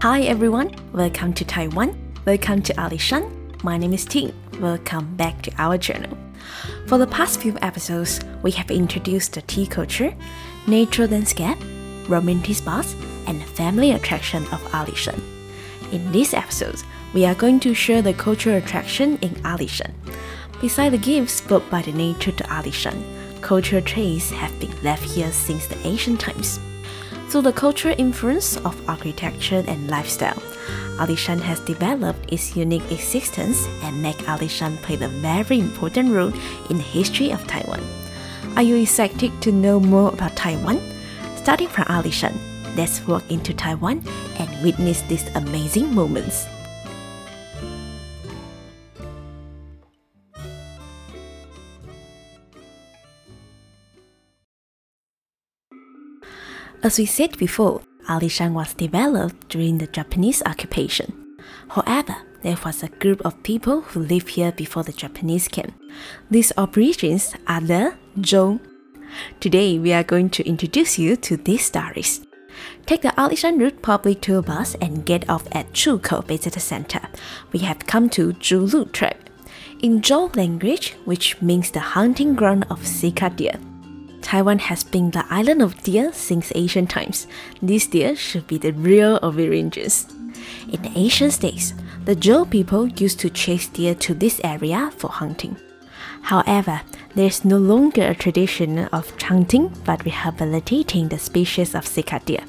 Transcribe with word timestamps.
Hi 0.00 0.20
everyone, 0.22 0.76
welcome 0.92 1.32
to 1.32 1.44
Taiwan. 1.44 1.98
Welcome 2.24 2.62
to 2.62 2.74
Alishan. 2.74 3.64
My 3.64 3.76
name 3.76 3.92
is 3.92 4.04
Ting. 4.04 4.32
Welcome 4.60 5.16
back 5.16 5.42
to 5.42 5.50
our 5.58 5.76
channel. 5.76 6.16
For 6.86 6.98
the 6.98 7.06
past 7.08 7.40
few 7.40 7.58
episodes, 7.62 8.20
we 8.44 8.52
have 8.52 8.70
introduced 8.70 9.32
the 9.32 9.42
tea 9.42 9.66
culture, 9.66 10.14
nature 10.68 11.08
landscape, 11.08 11.58
romantic 12.08 12.54
spots, 12.54 12.94
and 13.26 13.42
family 13.42 13.90
attraction 13.90 14.44
of 14.52 14.62
Alishan. 14.70 15.20
In 15.90 16.12
this 16.12 16.32
episode, 16.32 16.80
we 17.12 17.26
are 17.26 17.34
going 17.34 17.58
to 17.58 17.74
share 17.74 18.00
the 18.00 18.14
cultural 18.14 18.58
attraction 18.58 19.18
in 19.20 19.30
Alishan. 19.42 19.92
Beside 20.60 20.90
the 20.90 20.98
gifts 20.98 21.40
brought 21.40 21.68
by 21.70 21.82
the 21.82 21.92
nature 21.92 22.30
to 22.30 22.44
Alishan, 22.44 23.02
cultural 23.40 23.82
traits 23.82 24.30
have 24.30 24.60
been 24.60 24.80
left 24.84 25.02
here 25.02 25.32
since 25.32 25.66
the 25.66 25.78
ancient 25.84 26.20
times. 26.20 26.60
Through 27.28 27.42
the 27.42 27.52
cultural 27.52 27.94
influence 27.98 28.56
of 28.56 28.88
architecture 28.88 29.62
and 29.68 29.90
lifestyle, 29.90 30.40
Alishan 30.96 31.38
has 31.40 31.60
developed 31.60 32.32
its 32.32 32.56
unique 32.56 32.90
existence 32.90 33.68
and 33.82 34.00
make 34.02 34.16
Alishan 34.24 34.80
play 34.80 34.94
a 34.94 35.08
very 35.08 35.60
important 35.60 36.10
role 36.10 36.32
in 36.70 36.78
the 36.78 36.82
history 36.82 37.30
of 37.30 37.46
Taiwan. 37.46 37.84
Are 38.56 38.62
you 38.62 38.76
excited 38.76 39.30
to 39.42 39.52
know 39.52 39.78
more 39.78 40.08
about 40.08 40.36
Taiwan? 40.36 40.80
Starting 41.36 41.68
from 41.68 41.84
Alishan, 41.84 42.34
let's 42.76 43.06
walk 43.06 43.30
into 43.30 43.52
Taiwan 43.52 44.02
and 44.38 44.64
witness 44.64 45.02
these 45.02 45.28
amazing 45.34 45.94
moments. 45.94 46.46
As 56.80 56.96
we 56.96 57.06
said 57.06 57.36
before, 57.38 57.82
Alishan 58.08 58.52
was 58.52 58.72
developed 58.72 59.48
during 59.48 59.78
the 59.78 59.88
Japanese 59.88 60.42
occupation. 60.46 61.36
However, 61.68 62.14
there 62.42 62.56
was 62.64 62.82
a 62.84 62.88
group 62.88 63.20
of 63.24 63.42
people 63.42 63.80
who 63.80 64.00
lived 64.00 64.28
here 64.28 64.52
before 64.52 64.84
the 64.84 64.92
Japanese 64.92 65.48
came. 65.48 65.74
These 66.30 66.52
origins 66.56 67.34
are 67.48 67.60
the 67.60 67.94
Zhou. 68.18 68.60
Today, 69.40 69.78
we 69.80 69.92
are 69.92 70.04
going 70.04 70.30
to 70.30 70.46
introduce 70.46 71.00
you 71.00 71.16
to 71.16 71.36
these 71.36 71.64
stories. 71.64 72.20
Take 72.86 73.02
the 73.02 73.08
Alishan 73.08 73.58
Route 73.58 73.82
public 73.82 74.20
tour 74.20 74.40
bus 74.40 74.76
and 74.80 75.04
get 75.04 75.28
off 75.28 75.48
at 75.50 75.72
Chukou 75.72 76.24
Visitor 76.26 76.60
Center. 76.60 77.00
We 77.52 77.58
have 77.60 77.86
come 77.86 78.08
to 78.10 78.34
Zhulu 78.34 78.92
tribe. 78.92 79.18
In 79.82 80.00
Zhou 80.00 80.34
language, 80.36 80.94
which 81.04 81.42
means 81.42 81.72
the 81.72 81.80
hunting 81.80 82.34
ground 82.34 82.66
of 82.70 82.86
Sika 82.86 83.30
deer. 83.30 83.58
Taiwan 84.28 84.58
has 84.58 84.84
been 84.84 85.10
the 85.10 85.24
island 85.30 85.62
of 85.62 85.82
deer 85.84 86.12
since 86.12 86.52
ancient 86.54 86.90
times. 86.90 87.26
These 87.62 87.86
deer 87.86 88.14
should 88.14 88.46
be 88.46 88.58
the 88.58 88.74
real 88.74 89.18
Ovirangers. 89.20 90.04
In 90.70 90.82
the 90.82 90.92
ancient 90.94 91.40
days, 91.40 91.72
the 92.04 92.14
Zhou 92.14 92.44
people 92.50 92.86
used 92.88 93.20
to 93.20 93.30
chase 93.30 93.68
deer 93.68 93.94
to 93.94 94.12
this 94.12 94.38
area 94.44 94.92
for 94.98 95.08
hunting. 95.08 95.56
However, 96.20 96.82
there 97.14 97.24
is 97.24 97.46
no 97.46 97.56
longer 97.56 98.02
a 98.02 98.14
tradition 98.14 98.80
of 98.92 99.18
hunting 99.18 99.72
but 99.86 100.04
rehabilitating 100.04 101.08
the 101.08 101.18
species 101.18 101.74
of 101.74 101.86
Sika 101.86 102.20
deer. 102.26 102.44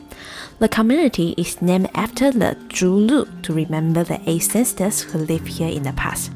The 0.60 0.68
community 0.68 1.34
is 1.38 1.62
named 1.62 1.92
after 1.96 2.30
the 2.30 2.58
Zhulu 2.68 3.42
to 3.44 3.54
remember 3.54 4.04
the 4.04 4.20
ancestors 4.28 5.00
who 5.00 5.20
lived 5.20 5.48
here 5.48 5.70
in 5.70 5.84
the 5.84 5.94
past. 5.94 6.32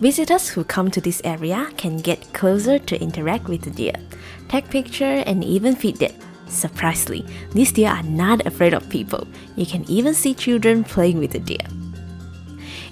Visitors 0.00 0.48
who 0.48 0.64
come 0.64 0.90
to 0.90 1.00
this 1.00 1.22
area 1.24 1.68
can 1.76 1.98
get 1.98 2.32
closer 2.32 2.78
to 2.80 3.00
interact 3.00 3.48
with 3.48 3.62
the 3.62 3.70
deer, 3.70 3.94
take 4.48 4.68
picture 4.68 5.22
and 5.26 5.44
even 5.44 5.76
feed 5.76 5.96
them. 5.96 6.12
Surprisingly, 6.48 7.24
these 7.52 7.72
deer 7.72 7.90
are 7.90 8.02
not 8.02 8.44
afraid 8.44 8.74
of 8.74 8.88
people. 8.90 9.26
You 9.56 9.66
can 9.66 9.88
even 9.88 10.12
see 10.12 10.34
children 10.34 10.84
playing 10.84 11.18
with 11.18 11.30
the 11.30 11.38
deer. 11.38 11.66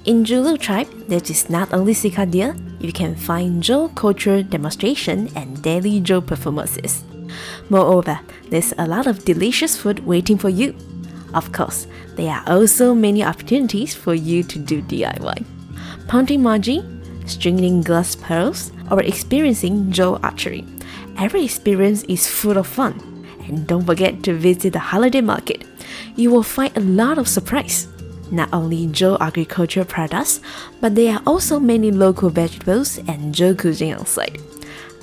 In 0.04 0.24
Zhulu 0.24 0.58
tribe, 0.58 0.88
there 1.08 1.20
is 1.22 1.50
not 1.50 1.72
only 1.72 1.94
Sika 1.94 2.24
deer, 2.24 2.56
you 2.80 2.92
can 2.92 3.14
find 3.14 3.62
Zhou 3.62 3.94
culture 3.94 4.42
demonstration 4.42 5.28
and 5.36 5.62
daily 5.62 6.00
Zhou 6.00 6.24
performances. 6.24 7.04
Moreover, 7.68 8.20
there's 8.48 8.74
a 8.78 8.86
lot 8.86 9.06
of 9.06 9.24
delicious 9.24 9.76
food 9.76 10.06
waiting 10.06 10.38
for 10.38 10.48
you. 10.48 10.74
Of 11.34 11.52
course, 11.52 11.86
there 12.16 12.32
are 12.32 12.44
also 12.46 12.94
many 12.94 13.24
opportunities 13.24 13.94
for 13.94 14.14
you 14.14 14.42
to 14.44 14.58
do 14.58 14.82
DIY. 14.82 15.61
Punting 16.08 16.40
maji, 16.40 16.82
stringing 17.28 17.80
glass 17.80 18.14
pearls, 18.14 18.72
or 18.90 19.02
experiencing 19.02 19.92
Zhou 19.92 20.22
archery. 20.22 20.64
Every 21.16 21.44
experience 21.44 22.02
is 22.04 22.26
full 22.26 22.58
of 22.58 22.66
fun. 22.66 23.26
And 23.46 23.66
don't 23.66 23.84
forget 23.84 24.22
to 24.24 24.34
visit 24.34 24.72
the 24.72 24.78
holiday 24.78 25.20
market. 25.20 25.64
You 26.16 26.30
will 26.30 26.42
find 26.42 26.76
a 26.76 26.80
lot 26.80 27.18
of 27.18 27.28
surprise. 27.28 27.88
Not 28.30 28.52
only 28.52 28.86
Zhou 28.86 29.18
agricultural 29.20 29.86
products, 29.86 30.40
but 30.80 30.94
there 30.94 31.14
are 31.14 31.22
also 31.26 31.60
many 31.60 31.90
local 31.90 32.30
vegetables 32.30 32.98
and 32.98 33.34
Zhou 33.34 33.58
cuisine 33.58 33.94
on 33.94 34.06
site. 34.06 34.40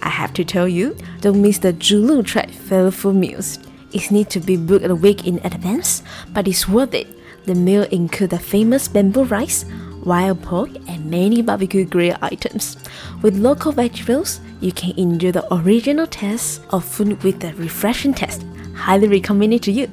I 0.02 0.10
have 0.10 0.34
to 0.34 0.46
tell 0.46 0.68
you, 0.68 0.96
don't 1.22 1.42
miss 1.42 1.58
the 1.58 1.74
Zhulu 1.74 2.26
tribe 2.26 2.52
flavorful 2.52 3.14
meals. 3.14 3.60
It 3.92 4.12
needs 4.12 4.30
to 4.34 4.40
be 4.40 4.56
booked 4.56 4.86
a 4.86 4.96
week 4.96 5.28
in 5.28 5.40
advance, 5.44 6.04
but 6.34 6.48
it's 6.48 6.68
worth 6.68 6.94
it. 6.94 7.08
The 7.46 7.56
meal 7.56 7.84
include 7.84 8.30
the 8.30 8.40
famous 8.40 8.88
bamboo 8.88 9.24
rice, 9.24 9.66
wild 10.06 10.42
pork, 10.42 10.70
and 10.88 11.06
many 11.06 11.42
barbecue 11.42 11.86
grill 11.86 12.18
items. 12.22 12.78
With 13.22 13.38
local 13.38 13.72
vegetables, 13.72 14.40
you 14.62 14.72
can 14.72 14.98
enjoy 14.98 15.32
the 15.32 15.54
original 15.54 16.08
taste 16.08 16.62
of 16.72 16.86
food 16.86 17.22
with 17.24 17.44
a 17.44 17.54
refreshing 17.56 18.14
taste. 18.14 18.46
Highly 18.76 19.08
recommend 19.08 19.54
it 19.54 19.64
to 19.64 19.72
you. 19.72 19.90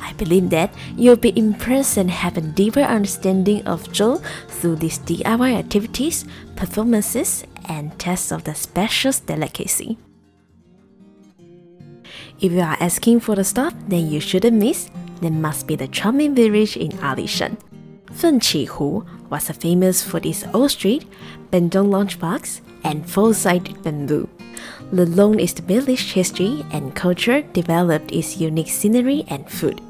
I 0.00 0.12
believe 0.14 0.50
that 0.50 0.72
you'll 0.96 1.16
be 1.16 1.36
impressed 1.36 1.96
and 1.96 2.10
have 2.10 2.36
a 2.36 2.40
deeper 2.40 2.80
understanding 2.80 3.66
of 3.66 3.82
Zhou 3.88 4.22
through 4.48 4.76
these 4.76 4.98
DIY 5.00 5.58
activities, 5.58 6.24
performances, 6.54 7.44
and 7.68 7.98
tests 7.98 8.30
of 8.30 8.44
the 8.44 8.54
special 8.54 9.12
delicacy. 9.26 9.98
If 12.40 12.52
you 12.52 12.60
are 12.60 12.76
asking 12.80 13.20
for 13.20 13.34
the 13.34 13.44
stuff, 13.44 13.74
then 13.88 14.10
you 14.10 14.20
shouldn't 14.20 14.56
miss. 14.56 14.90
There 15.20 15.30
must 15.30 15.66
be 15.66 15.76
the 15.76 15.88
charming 15.88 16.34
village 16.34 16.76
in 16.76 16.90
Alishan. 16.98 17.56
Fenqi 18.16 18.66
Hu 18.66 19.04
was 19.28 19.50
famous 19.50 20.02
for 20.02 20.20
its 20.24 20.42
old 20.54 20.70
street, 20.70 21.04
Bendong 21.52 21.90
lunchbox, 21.90 22.62
and 22.82 23.08
four-sided 23.08 23.82
bamboo. 23.82 24.26
The 24.90 25.04
long 25.04 25.38
established 25.38 26.14
history 26.14 26.64
and 26.72 26.94
culture 26.94 27.42
developed 27.42 28.12
its 28.12 28.38
unique 28.38 28.70
scenery 28.70 29.26
and 29.28 29.50
food. 29.50 29.82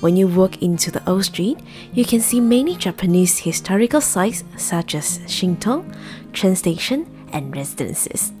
When 0.00 0.16
you 0.16 0.26
walk 0.26 0.60
into 0.60 0.90
the 0.90 1.08
old 1.08 1.26
street, 1.26 1.60
you 1.92 2.04
can 2.04 2.20
see 2.20 2.40
many 2.40 2.76
Japanese 2.76 3.38
historical 3.38 4.00
sites 4.00 4.42
such 4.56 4.96
as 4.96 5.20
Shinto, 5.28 5.84
train 6.32 6.56
station, 6.56 7.06
and 7.32 7.54
residences. 7.54 8.32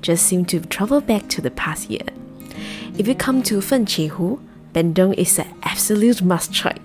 Just 0.00 0.24
seem 0.24 0.46
to 0.46 0.60
travel 0.60 1.02
back 1.02 1.28
to 1.28 1.42
the 1.42 1.50
past 1.50 1.90
year. 1.90 2.06
If 2.96 3.06
you 3.06 3.14
come 3.14 3.42
to 3.42 3.58
Fenqihu, 3.58 4.40
Bendong 4.72 5.12
is 5.18 5.38
an 5.38 5.52
absolute 5.64 6.22
must 6.22 6.54
try. 6.54 6.76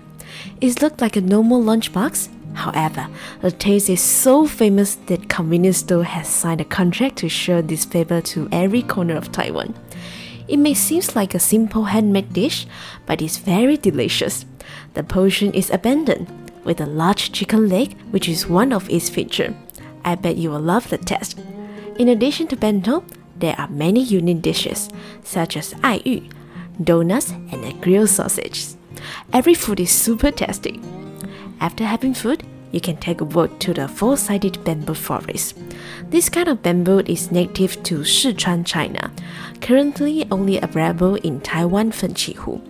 It 0.60 0.80
looks 0.80 1.00
like 1.00 1.16
a 1.16 1.20
normal 1.20 1.62
lunchbox, 1.62 2.28
However, 2.54 3.08
the 3.40 3.50
taste 3.50 3.88
is 3.88 4.00
so 4.00 4.46
famous 4.46 4.96
that 5.06 5.28
convenience 5.28 5.78
store 5.78 6.04
has 6.04 6.28
signed 6.28 6.60
a 6.60 6.64
contract 6.64 7.16
to 7.16 7.28
share 7.28 7.62
this 7.62 7.84
flavor 7.84 8.20
to 8.20 8.48
every 8.52 8.82
corner 8.82 9.16
of 9.16 9.32
Taiwan. 9.32 9.74
It 10.48 10.58
may 10.58 10.74
seem 10.74 11.02
like 11.14 11.34
a 11.34 11.38
simple 11.38 11.84
handmade 11.84 12.32
dish, 12.32 12.66
but 13.06 13.22
it's 13.22 13.38
very 13.38 13.76
delicious. 13.76 14.44
The 14.94 15.02
portion 15.02 15.54
is 15.54 15.70
abundant, 15.70 16.28
with 16.64 16.80
a 16.80 16.86
large 16.86 17.32
chicken 17.32 17.68
leg, 17.68 17.96
which 18.10 18.28
is 18.28 18.46
one 18.46 18.72
of 18.72 18.88
its 18.90 19.08
features. 19.08 19.54
I 20.04 20.14
bet 20.16 20.36
you 20.36 20.50
will 20.50 20.60
love 20.60 20.88
the 20.90 20.98
taste. 20.98 21.38
In 21.98 22.08
addition 22.08 22.48
to 22.48 22.56
bento, 22.56 23.04
there 23.36 23.54
are 23.58 23.68
many 23.68 24.02
unique 24.02 24.42
dishes, 24.42 24.90
such 25.22 25.56
as 25.56 25.74
ai 25.82 26.02
yu, 26.04 26.28
donuts, 26.82 27.30
and 27.30 27.64
a 27.64 27.72
grilled 27.74 28.10
sausage. 28.10 28.74
Every 29.32 29.54
food 29.54 29.80
is 29.80 29.90
super 29.90 30.30
tasty. 30.30 30.80
After 31.60 31.84
having 31.84 32.14
food, 32.14 32.42
you 32.72 32.80
can 32.80 32.96
take 32.96 33.20
a 33.20 33.24
walk 33.24 33.58
to 33.60 33.74
the 33.74 33.86
four-sided 33.86 34.64
bamboo 34.64 34.94
forest. 34.94 35.58
This 36.08 36.28
kind 36.28 36.48
of 36.48 36.62
bamboo 36.62 37.00
is 37.00 37.30
native 37.30 37.82
to 37.84 37.98
Sichuan, 37.98 38.64
China, 38.64 39.12
currently 39.60 40.26
only 40.30 40.58
available 40.58 41.16
in 41.16 41.40
Taiwan 41.40 41.92
Fenqihu. 41.92 42.60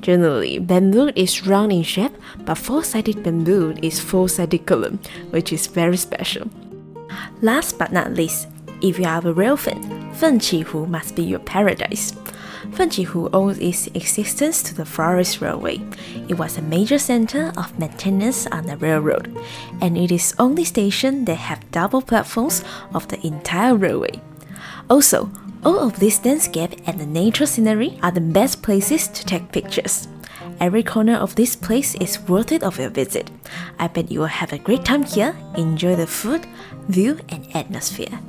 Generally, 0.00 0.58
bamboo 0.58 1.12
is 1.14 1.46
round 1.46 1.72
in 1.72 1.84
shape, 1.84 2.12
but 2.44 2.58
four-sided 2.58 3.22
bamboo 3.22 3.76
is 3.82 4.00
four-sided 4.00 4.66
column, 4.66 4.98
which 5.30 5.52
is 5.52 5.68
very 5.68 5.96
special. 5.96 6.50
Last 7.40 7.78
but 7.78 7.92
not 7.92 8.14
least, 8.14 8.48
if 8.82 8.98
you 8.98 9.04
are 9.04 9.24
a 9.26 9.32
real 9.32 9.56
fan, 9.56 9.82
Fenqihu 10.14 10.88
must 10.88 11.14
be 11.14 11.22
your 11.22 11.38
paradise. 11.38 12.12
Fenqihu 12.70 13.28
owes 13.32 13.58
its 13.58 13.88
existence 13.88 14.62
to 14.62 14.74
the 14.74 14.84
Forest 14.84 15.40
Railway. 15.40 15.80
It 16.28 16.38
was 16.38 16.56
a 16.56 16.62
major 16.62 16.98
center 16.98 17.52
of 17.56 17.78
maintenance 17.78 18.46
on 18.46 18.66
the 18.66 18.76
railroad, 18.76 19.36
and 19.80 19.98
it 19.98 20.12
is 20.12 20.34
only 20.38 20.64
station 20.64 21.24
that 21.24 21.36
have 21.36 21.70
double 21.72 22.00
platforms 22.00 22.64
of 22.94 23.08
the 23.08 23.24
entire 23.26 23.74
railway. 23.74 24.20
Also, 24.88 25.30
all 25.64 25.78
of 25.78 25.98
this 25.98 26.24
landscape 26.24 26.80
and 26.86 26.98
the 26.98 27.06
nature 27.06 27.46
scenery 27.46 27.98
are 28.02 28.10
the 28.10 28.20
best 28.20 28.62
places 28.62 29.08
to 29.08 29.24
take 29.24 29.52
pictures. 29.52 30.08
Every 30.60 30.82
corner 30.82 31.16
of 31.16 31.34
this 31.34 31.56
place 31.56 31.94
is 31.96 32.20
worth 32.28 32.52
it 32.52 32.62
of 32.62 32.78
your 32.78 32.90
visit. 32.90 33.30
I 33.78 33.88
bet 33.88 34.10
you 34.10 34.20
will 34.20 34.26
have 34.26 34.52
a 34.52 34.58
great 34.58 34.84
time 34.84 35.02
here, 35.02 35.36
enjoy 35.56 35.96
the 35.96 36.06
food, 36.06 36.46
view, 36.88 37.18
and 37.28 37.46
atmosphere. 37.54 38.20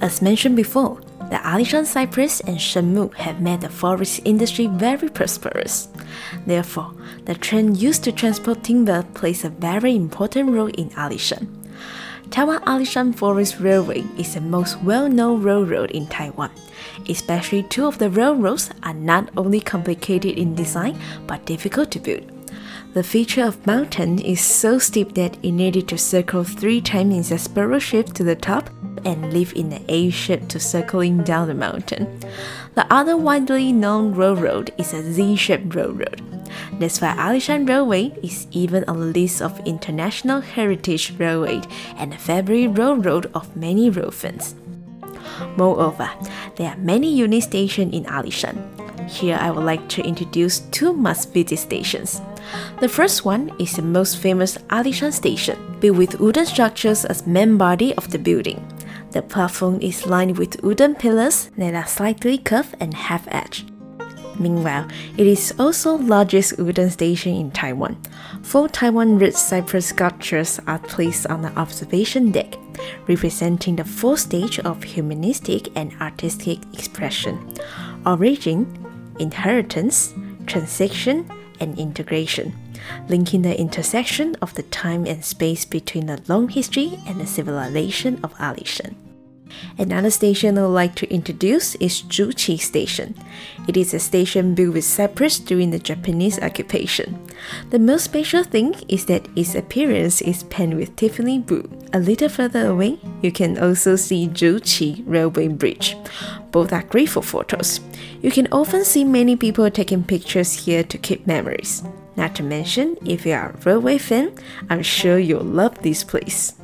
As 0.00 0.22
mentioned 0.22 0.54
before, 0.54 1.00
the 1.30 1.36
Alishan 1.36 1.84
cypress 1.84 2.40
and 2.40 2.56
Shenmu 2.56 3.14
have 3.14 3.40
made 3.40 3.60
the 3.60 3.68
forest 3.68 4.20
industry 4.24 4.66
very 4.66 5.08
prosperous. 5.08 5.88
Therefore, 6.46 6.94
the 7.26 7.34
train 7.34 7.74
used 7.74 8.04
to 8.04 8.12
transport 8.12 8.64
timber 8.64 9.02
plays 9.14 9.44
a 9.44 9.50
very 9.50 9.94
important 9.94 10.50
role 10.50 10.68
in 10.68 10.90
Alishan. 10.90 11.46
Taiwan 12.30 12.60
Alishan 12.64 13.14
Forest 13.14 13.58
Railway 13.60 14.04
is 14.18 14.34
the 14.34 14.40
most 14.40 14.82
well-known 14.82 15.42
railroad 15.42 15.90
in 15.92 16.06
Taiwan. 16.06 16.50
Especially 17.08 17.62
two 17.62 17.86
of 17.86 17.98
the 17.98 18.10
railroads 18.10 18.70
are 18.82 18.94
not 18.94 19.30
only 19.36 19.60
complicated 19.60 20.38
in 20.38 20.54
design 20.54 20.98
but 21.26 21.44
difficult 21.46 21.90
to 21.92 22.00
build. 22.00 22.37
The 22.94 23.04
feature 23.04 23.44
of 23.44 23.66
mountain 23.66 24.18
is 24.18 24.40
so 24.40 24.78
steep 24.78 25.14
that 25.14 25.36
it 25.44 25.52
needed 25.52 25.86
to 25.88 25.98
circle 25.98 26.42
three 26.42 26.80
times 26.80 27.30
in 27.30 27.36
a 27.36 27.38
spiral 27.38 27.78
shape 27.78 28.14
to 28.14 28.24
the 28.24 28.34
top 28.34 28.70
and 29.04 29.30
leave 29.32 29.52
in 29.54 29.72
an 29.72 29.84
A 29.88 30.10
shape 30.10 30.48
to 30.48 30.58
circling 30.58 31.22
down 31.22 31.48
the 31.48 31.54
mountain. 31.54 32.18
The 32.74 32.92
other 32.92 33.16
widely 33.16 33.72
known 33.72 34.14
railroad 34.14 34.72
is 34.78 34.94
a 34.94 35.02
Z-shaped 35.12 35.74
railroad. 35.74 36.22
That's 36.80 37.00
why 37.00 37.14
Alishan 37.14 37.68
Railway 37.68 38.14
is 38.22 38.46
even 38.52 38.84
on 38.84 38.98
the 39.00 39.06
list 39.06 39.42
of 39.42 39.60
International 39.66 40.40
Heritage 40.40 41.12
Railway 41.18 41.60
and 41.96 42.14
a 42.14 42.18
favorite 42.18 42.68
railroad 42.68 43.30
of 43.34 43.54
many 43.54 43.90
fans. 43.90 44.54
Moreover, 45.56 46.10
there 46.56 46.70
are 46.70 46.76
many 46.78 47.12
unique 47.12 47.44
stations 47.44 47.94
in 47.94 48.04
Alishan. 48.04 48.56
Here 49.08 49.38
I 49.40 49.50
would 49.50 49.64
like 49.64 49.88
to 49.90 50.02
introduce 50.02 50.60
two 50.70 50.92
must-visit 50.92 51.58
stations. 51.58 52.20
The 52.80 52.88
first 52.88 53.24
one 53.24 53.52
is 53.58 53.72
the 53.72 53.82
most 53.82 54.18
famous 54.18 54.56
Alishan 54.70 55.12
station, 55.12 55.58
built 55.80 55.96
with 55.96 56.20
wooden 56.20 56.46
structures 56.46 57.04
as 57.04 57.26
main 57.26 57.56
body 57.56 57.94
of 57.96 58.10
the 58.10 58.18
building. 58.18 58.64
The 59.10 59.22
platform 59.22 59.80
is 59.80 60.06
lined 60.06 60.38
with 60.38 60.62
wooden 60.62 60.94
pillars 60.94 61.50
that 61.56 61.74
are 61.74 61.86
slightly 61.86 62.38
curved 62.38 62.76
and 62.78 62.94
half-edged. 62.94 63.72
Meanwhile, 64.38 64.86
it 65.16 65.26
is 65.26 65.52
also 65.58 65.96
largest 65.96 66.58
wooden 66.58 66.90
station 66.90 67.34
in 67.34 67.50
Taiwan. 67.50 68.00
Four 68.42 68.68
Taiwan 68.68 69.18
red 69.18 69.34
cypress 69.34 69.86
sculptures 69.86 70.60
are 70.68 70.78
placed 70.78 71.26
on 71.26 71.42
the 71.42 71.50
observation 71.58 72.30
deck, 72.30 72.54
representing 73.08 73.74
the 73.74 73.84
four 73.84 74.16
stages 74.16 74.64
of 74.64 74.84
humanistic 74.84 75.76
and 75.76 75.92
artistic 76.00 76.58
expression: 76.72 77.52
origin, 78.06 78.66
inheritance, 79.18 80.14
transition, 80.46 81.28
and 81.60 81.78
integration, 81.78 82.56
linking 83.08 83.42
the 83.42 83.58
intersection 83.58 84.36
of 84.42 84.54
the 84.54 84.62
time 84.64 85.06
and 85.06 85.24
space 85.24 85.64
between 85.64 86.06
the 86.06 86.22
long 86.28 86.48
history 86.48 86.98
and 87.06 87.20
the 87.20 87.26
civilization 87.26 88.20
of 88.22 88.34
Alishan. 88.34 88.94
Another 89.78 90.10
station 90.10 90.58
I 90.58 90.62
would 90.62 90.68
like 90.68 90.94
to 90.96 91.12
introduce 91.12 91.74
is 91.76 92.02
Zhuqi 92.02 92.60
Station. 92.60 93.14
It 93.66 93.76
is 93.76 93.94
a 93.94 93.98
station 93.98 94.54
built 94.54 94.74
with 94.74 94.84
cypress 94.84 95.38
during 95.38 95.70
the 95.70 95.78
Japanese 95.78 96.40
occupation. 96.40 97.18
The 97.70 97.78
most 97.78 98.04
special 98.04 98.44
thing 98.44 98.74
is 98.88 99.06
that 99.06 99.28
its 99.36 99.54
appearance 99.54 100.20
is 100.22 100.42
painted 100.44 100.78
with 100.78 100.96
Tiffany 100.96 101.38
blue. 101.38 101.70
A 101.92 101.98
little 101.98 102.28
further 102.28 102.66
away, 102.66 102.98
you 103.22 103.32
can 103.32 103.58
also 103.58 103.96
see 103.96 104.28
Zhuqi 104.28 105.02
Railway 105.06 105.48
Bridge. 105.48 105.96
Both 106.50 106.72
are 106.72 106.82
great 106.82 107.08
for 107.08 107.22
photos. 107.22 107.80
You 108.22 108.30
can 108.30 108.48
often 108.50 108.84
see 108.84 109.04
many 109.04 109.36
people 109.36 109.70
taking 109.70 110.04
pictures 110.04 110.64
here 110.64 110.82
to 110.84 110.98
keep 110.98 111.26
memories. 111.26 111.82
Not 112.16 112.34
to 112.36 112.42
mention, 112.42 112.96
if 113.06 113.24
you 113.24 113.32
are 113.32 113.50
a 113.50 113.60
railway 113.64 113.98
fan, 113.98 114.34
I'm 114.68 114.82
sure 114.82 115.18
you'll 115.18 115.44
love 115.44 115.82
this 115.82 116.02
place. 116.02 116.54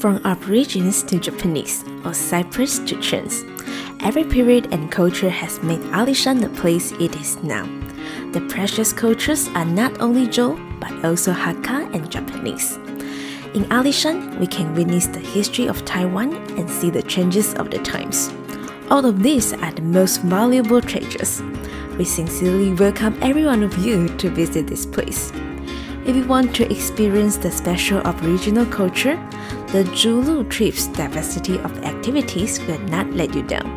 From 0.00 0.18
Aborigines 0.24 1.02
to 1.02 1.18
Japanese, 1.18 1.84
or 2.06 2.14
Cyprus 2.14 2.78
to 2.78 2.98
Chinese, 3.02 3.44
every 4.00 4.24
period 4.24 4.72
and 4.72 4.90
culture 4.90 5.28
has 5.28 5.62
made 5.62 5.80
Alishan 5.92 6.40
the 6.40 6.48
place 6.48 6.92
it 6.92 7.14
is 7.16 7.36
now. 7.42 7.66
The 8.32 8.40
precious 8.48 8.94
cultures 8.94 9.48
are 9.48 9.66
not 9.66 10.00
only 10.00 10.26
Zhou, 10.26 10.56
but 10.80 11.04
also 11.04 11.34
Hakka 11.34 11.94
and 11.94 12.10
Japanese. 12.10 12.76
In 13.52 13.64
Alishan, 13.64 14.40
we 14.40 14.46
can 14.46 14.74
witness 14.74 15.06
the 15.06 15.20
history 15.20 15.66
of 15.66 15.84
Taiwan 15.84 16.32
and 16.58 16.70
see 16.70 16.88
the 16.88 17.02
changes 17.02 17.52
of 17.56 17.70
the 17.70 17.78
times. 17.80 18.32
All 18.90 19.04
of 19.04 19.22
these 19.22 19.52
are 19.52 19.72
the 19.72 19.82
most 19.82 20.22
valuable 20.22 20.80
treasures. 20.80 21.42
We 21.98 22.06
sincerely 22.06 22.72
welcome 22.72 23.18
every 23.20 23.44
one 23.44 23.62
of 23.62 23.76
you 23.76 24.08
to 24.16 24.30
visit 24.30 24.66
this 24.66 24.86
place. 24.86 25.30
If 26.10 26.16
you 26.16 26.26
want 26.26 26.56
to 26.56 26.68
experience 26.68 27.36
the 27.36 27.52
special 27.52 28.00
Aboriginal 28.00 28.66
culture, 28.66 29.14
the 29.68 29.84
Zhulu 29.94 30.50
trip's 30.50 30.88
diversity 30.88 31.56
of 31.60 31.84
activities 31.84 32.58
will 32.66 32.80
not 32.90 33.08
let 33.12 33.32
you 33.32 33.42
down. 33.42 33.68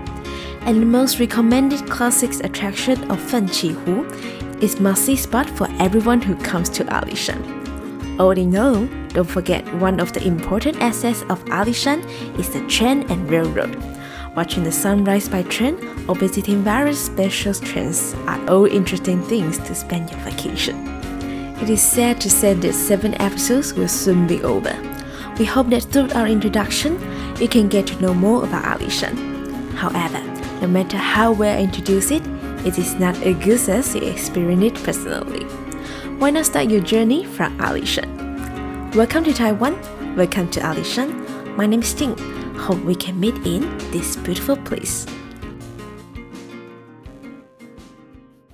And 0.62 0.81
the 0.81 0.85
most 0.88 1.19
recommended 1.19 1.88
classics 1.91 2.39
attraction 2.39 3.12
of 3.12 3.19
Fenqi 3.19 3.74
Hu 3.74 4.06
is 4.65 4.80
must-see 4.80 5.15
spot 5.15 5.47
for 5.47 5.68
everyone 5.77 6.24
who 6.24 6.33
comes 6.38 6.69
to 6.69 6.85
Alishan. 6.85 7.39
All 8.19 8.31
in 8.31 8.56
all, 8.56 8.88
don't 9.09 9.30
forget 9.30 9.63
one 9.75 10.00
of 10.00 10.12
the 10.13 10.25
important 10.25 10.81
assets 10.81 11.21
of 11.30 11.45
Alishan 11.45 12.03
is 12.39 12.50
the 12.50 12.65
train 12.65 13.03
and 13.12 13.30
railroad. 13.30 13.77
Watching 14.35 14.63
the 14.63 14.71
sunrise 14.71 15.30
by 15.30 15.44
train 15.44 15.77
or 16.07 16.15
visiting 16.15 16.63
various 16.63 17.06
special 17.06 17.53
trains 17.53 18.15
are 18.25 18.44
all 18.50 18.65
interesting 18.65 19.21
things 19.21 19.59
to 19.59 19.75
spend 19.75 20.09
your 20.09 20.19
vacation. 20.21 20.93
It 21.63 21.69
is 21.69 21.81
sad 21.81 22.19
to 22.19 22.30
say 22.30 22.54
that 22.56 22.74
seven 22.74 23.13
episodes 23.21 23.74
will 23.74 23.88
soon 23.88 24.27
be 24.27 24.44
over. 24.44 24.77
We 25.39 25.45
hope 25.45 25.69
that 25.69 25.83
through 25.83 26.12
our 26.12 26.27
introduction, 26.27 27.00
you 27.39 27.48
can 27.48 27.69
get 27.69 27.88
to 27.88 28.01
know 28.01 28.13
more 28.13 28.44
about 28.44 28.65
Alishan. 28.65 29.71
However, 29.75 30.21
no 30.60 30.68
matter 30.68 30.98
how 30.98 31.31
well 31.31 31.57
I 31.57 31.62
introduce 31.62 32.12
it, 32.12 32.21
it 32.65 32.77
is 32.77 32.95
not 32.95 33.15
as 33.24 33.38
good 33.38 33.69
as 33.69 33.95
you 33.95 34.01
experience 34.01 34.77
it 34.77 34.83
personally. 34.83 35.45
Why 36.19 36.31
not 36.31 36.48
start 36.48 36.69
your 36.69 36.81
journey 36.81 37.24
from 37.24 37.57
Alishan? 37.60 38.94
Welcome 38.94 39.24
to 39.24 39.31
Taiwan. 39.31 39.80
Welcome 40.18 40.50
to 40.51 40.59
Alishan. 40.59 41.56
My 41.56 41.66
name 41.66 41.81
is 41.81 41.94
Ting. 41.94 42.18
Hope 42.57 42.83
we 42.83 42.94
can 42.94 43.18
meet 43.18 43.36
in 43.48 43.62
this 43.92 44.18
beautiful 44.18 44.57
place. 44.57 45.06